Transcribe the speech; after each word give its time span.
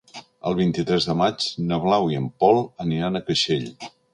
El 0.51 0.55
vint-i-tres 0.59 1.07
de 1.09 1.15
maig 1.19 1.45
na 1.73 1.79
Blau 1.85 2.09
i 2.15 2.19
en 2.23 2.25
Pol 2.45 2.61
aniran 2.87 3.21
a 3.21 3.25
Creixell. 3.29 3.71